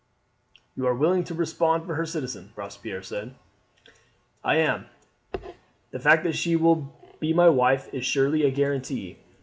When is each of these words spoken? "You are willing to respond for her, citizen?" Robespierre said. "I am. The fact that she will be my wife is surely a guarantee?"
"You 0.75 0.87
are 0.87 0.95
willing 0.95 1.23
to 1.25 1.35
respond 1.35 1.85
for 1.85 1.93
her, 1.93 2.07
citizen?" 2.07 2.53
Robespierre 2.55 3.03
said. 3.03 3.35
"I 4.43 4.55
am. 4.55 4.87
The 5.91 5.99
fact 5.99 6.23
that 6.23 6.33
she 6.35 6.55
will 6.55 6.91
be 7.19 7.33
my 7.33 7.49
wife 7.49 7.87
is 7.93 8.03
surely 8.03 8.43
a 8.43 8.49
guarantee?" 8.49 9.19